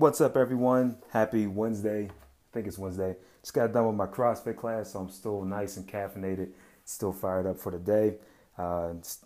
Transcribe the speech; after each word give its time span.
What's 0.00 0.22
up, 0.22 0.34
everyone? 0.34 0.96
Happy 1.10 1.46
Wednesday. 1.46 2.04
I 2.04 2.54
think 2.54 2.66
it's 2.66 2.78
Wednesday. 2.78 3.16
Just 3.42 3.52
got 3.52 3.70
done 3.74 3.86
with 3.86 3.96
my 3.96 4.06
CrossFit 4.06 4.56
class, 4.56 4.92
so 4.92 5.00
I'm 5.00 5.10
still 5.10 5.44
nice 5.44 5.76
and 5.76 5.86
caffeinated, 5.86 6.52
still 6.86 7.12
fired 7.12 7.46
up 7.46 7.58
for 7.58 7.70
the 7.70 7.78
day. 7.78 8.14
Uh, 8.56 8.94
it's 8.94 9.18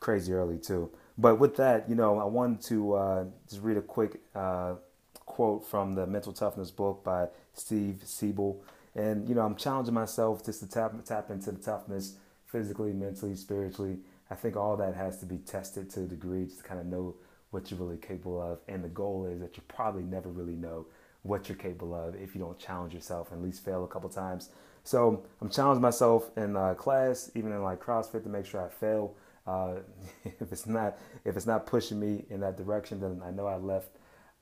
crazy 0.00 0.32
early, 0.32 0.56
too. 0.56 0.90
But 1.18 1.38
with 1.38 1.56
that, 1.56 1.86
you 1.86 1.94
know, 1.94 2.18
I 2.18 2.24
wanted 2.24 2.62
to 2.62 2.94
uh, 2.94 3.24
just 3.46 3.60
read 3.60 3.76
a 3.76 3.82
quick 3.82 4.22
uh, 4.34 4.76
quote 5.26 5.66
from 5.66 5.94
the 5.96 6.06
Mental 6.06 6.32
Toughness 6.32 6.70
book 6.70 7.04
by 7.04 7.28
Steve 7.52 8.00
Siebold. 8.02 8.64
And, 8.94 9.28
you 9.28 9.34
know, 9.34 9.42
I'm 9.42 9.54
challenging 9.54 9.92
myself 9.92 10.42
just 10.42 10.60
to 10.60 10.66
tap, 10.66 10.94
tap 11.04 11.28
into 11.30 11.52
the 11.52 11.60
toughness 11.60 12.14
physically, 12.46 12.94
mentally, 12.94 13.36
spiritually. 13.36 13.98
I 14.30 14.34
think 14.36 14.56
all 14.56 14.78
that 14.78 14.94
has 14.94 15.18
to 15.18 15.26
be 15.26 15.36
tested 15.36 15.90
to 15.90 16.04
a 16.04 16.06
degree 16.06 16.46
just 16.46 16.60
to 16.60 16.64
kind 16.64 16.80
of 16.80 16.86
know 16.86 17.16
what 17.52 17.70
you're 17.70 17.78
really 17.78 17.98
capable 17.98 18.42
of. 18.42 18.58
And 18.66 18.82
the 18.82 18.88
goal 18.88 19.26
is 19.26 19.40
that 19.40 19.56
you 19.56 19.62
probably 19.68 20.02
never 20.02 20.28
really 20.28 20.56
know 20.56 20.86
what 21.22 21.48
you're 21.48 21.56
capable 21.56 21.94
of 21.94 22.16
if 22.16 22.34
you 22.34 22.40
don't 22.40 22.58
challenge 22.58 22.92
yourself 22.92 23.30
and 23.30 23.40
at 23.40 23.44
least 23.44 23.64
fail 23.64 23.84
a 23.84 23.86
couple 23.86 24.10
times. 24.10 24.48
So 24.84 25.24
I'm 25.40 25.48
challenging 25.48 25.82
myself 25.82 26.30
in 26.36 26.56
uh, 26.56 26.74
class, 26.74 27.30
even 27.34 27.52
in 27.52 27.62
like 27.62 27.80
CrossFit, 27.80 28.24
to 28.24 28.28
make 28.28 28.46
sure 28.46 28.64
I 28.64 28.68
fail. 28.68 29.14
Uh, 29.46 29.76
if 30.24 30.50
it's 30.50 30.66
not 30.66 30.98
if 31.24 31.36
it's 31.36 31.46
not 31.46 31.66
pushing 31.66 32.00
me 32.00 32.24
in 32.30 32.40
that 32.40 32.56
direction, 32.56 33.00
then 33.00 33.22
I 33.24 33.30
know 33.30 33.46
I 33.46 33.56
left 33.56 33.90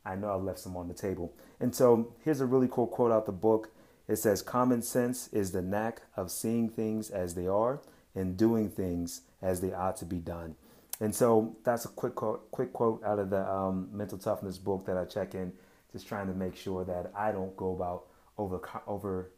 I 0.05 0.15
know 0.15 0.31
I 0.31 0.37
left 0.37 0.61
some 0.61 0.77
on 0.77 0.89
the 0.89 0.95
table. 0.95 1.35
And 1.59 1.75
so 1.75 2.15
here's 2.25 2.41
a 2.41 2.47
really 2.47 2.69
cool 2.71 2.87
quote 2.87 3.13
out 3.13 3.27
the 3.27 3.33
book. 3.33 3.71
It 4.09 4.17
says, 4.17 4.41
"Common 4.41 4.83
sense 4.83 5.29
is 5.29 5.53
the 5.53 5.63
knack 5.63 6.03
of 6.17 6.31
seeing 6.31 6.69
things 6.71 7.11
as 7.11 7.35
they 7.35 7.47
are 7.47 7.81
and 8.15 8.37
doing 8.37 8.71
things 8.71 9.23
as 9.43 9.61
they 9.61 9.73
ought 9.73 9.97
to 9.99 10.07
be 10.07 10.19
done." 10.19 10.57
And 11.01 11.15
so 11.15 11.57
that's 11.65 11.87
a 11.87 11.89
quick 11.89 12.15
quote, 12.15 12.51
quick 12.51 12.73
quote 12.73 13.03
out 13.05 13.19
of 13.19 13.31
the 13.31 13.51
um, 13.51 13.89
mental 13.91 14.19
toughness 14.19 14.59
book 14.59 14.85
that 14.87 14.99
I 14.99 15.05
check 15.07 15.35
in, 15.35 15.53
just 15.93 16.07
trying 16.07 16.27
to 16.27 16.35
make 16.35 16.55
sure 16.55 16.85
that 16.85 17.11
I 17.17 17.33
don't 17.33 17.57
go 17.57 17.75
about 17.75 18.05
over 18.37 18.61
over 18.87 19.31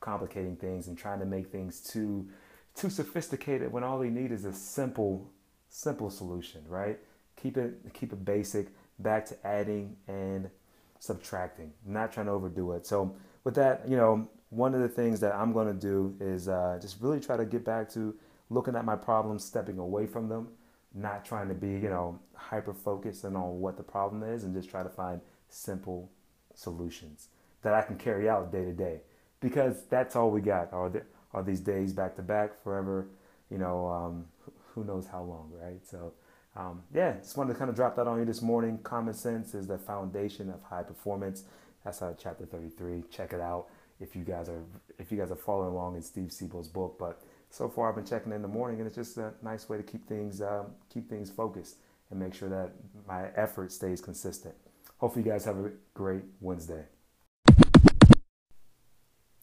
complicating 0.00 0.56
things 0.56 0.88
and 0.88 0.96
trying 0.96 1.20
to 1.20 1.26
make 1.26 1.52
things 1.52 1.80
too 1.80 2.28
too 2.74 2.88
sophisticated 2.88 3.70
when 3.70 3.84
all 3.84 3.98
they 3.98 4.08
need 4.08 4.32
is 4.32 4.44
a 4.44 4.52
simple 4.52 5.30
simple 5.68 6.10
solution, 6.10 6.62
right? 6.68 6.98
Keep 7.36 7.58
it 7.58 7.92
keep 7.92 8.12
it 8.12 8.24
basic, 8.24 8.68
back 8.98 9.26
to 9.26 9.46
adding 9.46 9.96
and 10.08 10.50
subtracting, 10.98 11.72
not 11.86 12.12
trying 12.12 12.26
to 12.26 12.32
overdo 12.32 12.72
it. 12.72 12.86
So 12.86 13.14
with 13.44 13.54
that, 13.56 13.88
you 13.88 13.96
know, 13.96 14.28
one 14.50 14.74
of 14.74 14.80
the 14.80 14.88
things 14.88 15.20
that 15.20 15.34
I'm 15.34 15.52
going 15.52 15.68
to 15.68 15.74
do 15.74 16.16
is 16.20 16.48
uh, 16.48 16.78
just 16.80 17.00
really 17.00 17.20
try 17.20 17.36
to 17.36 17.44
get 17.44 17.64
back 17.64 17.90
to 17.92 18.14
looking 18.50 18.74
at 18.74 18.84
my 18.84 18.96
problems, 18.96 19.44
stepping 19.44 19.78
away 19.78 20.06
from 20.06 20.28
them, 20.28 20.48
not 20.94 21.24
trying 21.24 21.48
to 21.48 21.54
be, 21.54 21.68
you 21.68 21.88
know, 21.88 22.18
hyper 22.34 22.74
focused 22.74 23.24
on 23.24 23.34
what 23.60 23.76
the 23.76 23.82
problem 23.82 24.22
is 24.22 24.44
and 24.44 24.54
just 24.54 24.68
try 24.68 24.82
to 24.82 24.88
find 24.88 25.20
simple 25.48 26.10
solutions 26.54 27.28
that 27.62 27.74
I 27.74 27.82
can 27.82 27.96
carry 27.96 28.28
out 28.28 28.52
day 28.52 28.64
to 28.64 28.72
day. 28.72 29.00
Because 29.40 29.84
that's 29.88 30.16
all 30.16 30.30
we 30.30 30.40
got 30.40 30.72
are, 30.72 30.92
are 31.32 31.42
these 31.42 31.60
days 31.60 31.92
back 31.92 32.16
to 32.16 32.22
back 32.22 32.62
forever, 32.62 33.08
you 33.50 33.58
know, 33.58 33.86
um, 33.88 34.26
who 34.74 34.84
knows 34.84 35.06
how 35.06 35.22
long, 35.22 35.50
right? 35.52 35.80
So, 35.86 36.12
um, 36.56 36.82
yeah, 36.92 37.14
just 37.18 37.36
wanted 37.36 37.52
to 37.52 37.58
kind 37.58 37.70
of 37.70 37.76
drop 37.76 37.96
that 37.96 38.06
on 38.06 38.18
you 38.18 38.24
this 38.24 38.42
morning. 38.42 38.78
Common 38.82 39.14
sense 39.14 39.54
is 39.54 39.66
the 39.66 39.78
foundation 39.78 40.50
of 40.50 40.62
high 40.62 40.82
performance. 40.82 41.44
That's 41.84 42.02
out 42.02 42.12
of 42.12 42.18
chapter 42.18 42.44
33. 42.44 43.04
Check 43.10 43.32
it 43.32 43.40
out 43.40 43.66
if 44.00 44.16
you 44.16 44.24
guys 44.24 44.48
are 44.48 44.62
if 44.98 45.12
you 45.12 45.18
guys 45.18 45.30
are 45.30 45.36
following 45.36 45.72
along 45.72 45.96
in 45.96 46.02
Steve 46.02 46.32
Siebold's 46.32 46.68
book. 46.68 46.96
But 46.98 47.22
so 47.50 47.68
far 47.68 47.88
I've 47.88 47.96
been 47.96 48.04
checking 48.04 48.32
in 48.32 48.42
the 48.42 48.48
morning, 48.48 48.78
and 48.78 48.86
it's 48.86 48.96
just 48.96 49.18
a 49.18 49.34
nice 49.42 49.68
way 49.68 49.76
to 49.76 49.82
keep 49.82 50.06
things 50.06 50.40
um, 50.40 50.66
keep 50.92 51.08
things 51.10 51.30
focused 51.30 51.76
and 52.10 52.18
make 52.18 52.34
sure 52.34 52.48
that 52.48 52.72
my 53.06 53.28
effort 53.36 53.72
stays 53.72 54.00
consistent. 54.00 54.54
Hopefully, 54.98 55.24
you 55.24 55.30
guys 55.30 55.44
have 55.44 55.58
a 55.58 55.70
great 55.94 56.22
Wednesday. 56.40 56.84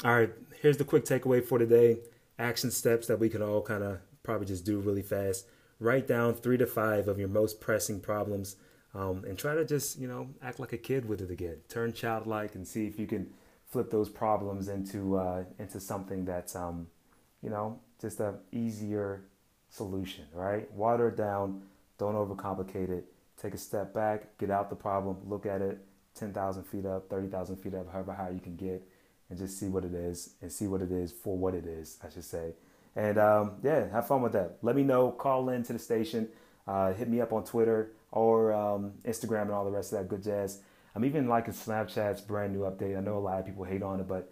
All 0.03 0.15
right, 0.15 0.31
here's 0.61 0.77
the 0.77 0.83
quick 0.83 1.05
takeaway 1.05 1.43
for 1.43 1.57
today. 1.57 1.99
Action 2.37 2.69
steps 2.69 3.07
that 3.07 3.19
we 3.19 3.29
can 3.29 3.41
all 3.41 3.61
kind 3.61 3.83
of 3.83 3.99
probably 4.23 4.45
just 4.45 4.63
do 4.63 4.79
really 4.79 5.01
fast. 5.01 5.47
Write 5.79 6.07
down 6.07 6.33
three 6.35 6.57
to 6.57 6.67
five 6.67 7.07
of 7.07 7.17
your 7.17 7.27
most 7.27 7.59
pressing 7.59 7.99
problems 7.99 8.57
um, 8.93 9.23
and 9.27 9.37
try 9.37 9.55
to 9.55 9.65
just, 9.65 9.99
you 9.99 10.07
know, 10.07 10.29
act 10.41 10.59
like 10.59 10.73
a 10.73 10.77
kid 10.77 11.07
with 11.07 11.21
it 11.21 11.31
again. 11.31 11.57
Turn 11.67 11.93
childlike 11.93 12.55
and 12.55 12.67
see 12.67 12.85
if 12.85 12.99
you 12.99 13.07
can 13.07 13.31
flip 13.65 13.89
those 13.89 14.09
problems 14.09 14.67
into 14.67 15.17
uh, 15.17 15.43
into 15.59 15.79
something 15.79 16.25
that's, 16.25 16.55
um, 16.55 16.87
you 17.41 17.49
know, 17.49 17.79
just 18.01 18.19
a 18.19 18.35
easier 18.51 19.23
solution, 19.69 20.25
right? 20.33 20.71
Water 20.73 21.09
it 21.09 21.17
down, 21.17 21.61
don't 21.97 22.15
overcomplicate 22.15 22.89
it. 22.89 23.05
Take 23.41 23.53
a 23.53 23.57
step 23.57 23.93
back, 23.93 24.37
get 24.37 24.49
out 24.49 24.69
the 24.69 24.75
problem, 24.75 25.17
look 25.25 25.45
at 25.45 25.61
it 25.61 25.79
10,000 26.15 26.63
feet 26.63 26.85
up, 26.85 27.09
30,000 27.09 27.55
feet 27.57 27.75
up, 27.75 27.91
however 27.91 28.13
high 28.13 28.31
you 28.31 28.39
can 28.39 28.55
get, 28.55 28.83
and 29.29 29.37
just 29.37 29.59
see 29.59 29.67
what 29.67 29.83
it 29.83 29.93
is 29.93 30.31
and 30.41 30.51
see 30.51 30.67
what 30.67 30.81
it 30.81 30.91
is 30.91 31.11
for 31.11 31.37
what 31.37 31.53
it 31.53 31.65
is, 31.65 31.97
I 32.03 32.09
should 32.09 32.23
say. 32.23 32.53
And 32.95 33.17
um, 33.19 33.51
yeah, 33.63 33.89
have 33.91 34.07
fun 34.07 34.21
with 34.21 34.33
that. 34.33 34.57
Let 34.61 34.75
me 34.75 34.83
know, 34.83 35.11
call 35.11 35.49
in 35.49 35.63
to 35.63 35.73
the 35.73 35.79
station, 35.79 36.29
uh, 36.67 36.93
hit 36.93 37.07
me 37.07 37.21
up 37.21 37.31
on 37.31 37.43
Twitter 37.43 37.91
or 38.11 38.51
um, 38.53 38.93
Instagram 39.05 39.43
and 39.43 39.51
all 39.51 39.65
the 39.65 39.71
rest 39.71 39.93
of 39.93 39.99
that 39.99 40.07
good 40.07 40.23
jazz. 40.23 40.59
I'm 40.95 41.05
even 41.05 41.27
liking 41.27 41.53
Snapchat's 41.53 42.21
brand 42.21 42.53
new 42.53 42.61
update. 42.61 42.97
I 42.97 43.01
know 43.01 43.17
a 43.17 43.19
lot 43.19 43.39
of 43.39 43.45
people 43.45 43.63
hate 43.63 43.83
on 43.83 43.99
it, 43.99 44.07
but 44.07 44.31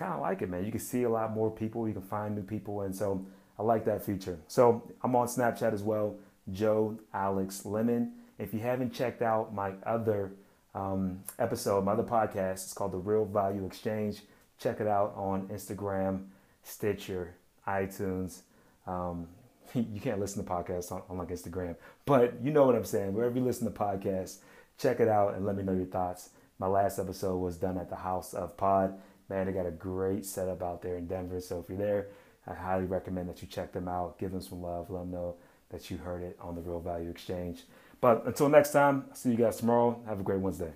kind 0.00 0.14
of 0.14 0.20
like 0.20 0.40
it, 0.40 0.48
man. 0.48 0.64
You 0.64 0.70
can 0.70 0.80
see 0.80 1.02
a 1.02 1.10
lot 1.10 1.32
more 1.32 1.50
people, 1.50 1.86
you 1.86 1.92
can 1.92 2.02
find 2.02 2.34
new 2.34 2.42
people, 2.42 2.80
and 2.80 2.96
so 2.96 3.24
I 3.58 3.62
like 3.62 3.84
that 3.84 4.02
feature. 4.02 4.38
So 4.48 4.82
I'm 5.04 5.14
on 5.14 5.26
Snapchat 5.26 5.74
as 5.74 5.82
well, 5.82 6.16
Joe 6.50 6.98
Alex 7.12 7.66
Lemon. 7.66 8.12
If 8.38 8.54
you 8.54 8.60
haven't 8.60 8.94
checked 8.94 9.20
out 9.20 9.54
my 9.54 9.72
other 9.84 10.32
um, 10.74 11.20
episode, 11.38 11.84
my 11.84 11.92
other 11.92 12.02
podcast, 12.02 12.64
it's 12.64 12.72
called 12.72 12.92
The 12.92 12.98
Real 12.98 13.26
Value 13.26 13.66
Exchange. 13.66 14.22
Check 14.58 14.80
it 14.80 14.86
out 14.86 15.12
on 15.16 15.48
Instagram, 15.48 16.24
Stitcher, 16.62 17.34
iTunes. 17.68 18.40
Um, 18.86 19.28
you 19.74 20.00
can't 20.00 20.18
listen 20.18 20.42
to 20.42 20.50
podcasts 20.50 20.90
on, 20.90 21.02
on 21.10 21.18
like 21.18 21.28
Instagram, 21.28 21.76
but 22.06 22.42
you 22.42 22.52
know 22.52 22.64
what 22.64 22.74
I'm 22.74 22.84
saying. 22.86 23.12
Wherever 23.12 23.38
you 23.38 23.44
listen 23.44 23.70
to 23.70 23.78
podcasts, 23.78 24.38
check 24.78 24.98
it 24.98 25.08
out 25.08 25.34
and 25.34 25.44
let 25.44 25.56
me 25.56 25.62
know 25.62 25.74
your 25.74 25.84
thoughts. 25.84 26.30
My 26.58 26.68
last 26.68 26.98
episode 26.98 27.36
was 27.36 27.56
done 27.56 27.76
at 27.76 27.90
the 27.90 27.96
House 27.96 28.32
of 28.32 28.56
Pod. 28.56 28.98
Man, 29.30 29.46
they 29.46 29.52
got 29.52 29.64
a 29.64 29.70
great 29.70 30.26
setup 30.26 30.60
out 30.60 30.82
there 30.82 30.96
in 30.96 31.06
Denver. 31.06 31.40
So 31.40 31.60
if 31.60 31.68
you're 31.68 31.78
there, 31.78 32.08
I 32.48 32.54
highly 32.54 32.84
recommend 32.84 33.28
that 33.28 33.40
you 33.40 33.46
check 33.46 33.72
them 33.72 33.86
out. 33.86 34.18
Give 34.18 34.32
them 34.32 34.40
some 34.40 34.60
love. 34.60 34.90
Let 34.90 35.00
them 35.00 35.12
know 35.12 35.36
that 35.70 35.88
you 35.88 35.98
heard 35.98 36.24
it 36.24 36.36
on 36.40 36.56
the 36.56 36.60
Real 36.60 36.80
Value 36.80 37.08
Exchange. 37.08 37.62
But 38.00 38.26
until 38.26 38.48
next 38.48 38.72
time, 38.72 39.04
see 39.14 39.30
you 39.30 39.36
guys 39.36 39.58
tomorrow. 39.58 40.02
Have 40.06 40.18
a 40.18 40.24
great 40.24 40.40
Wednesday. 40.40 40.72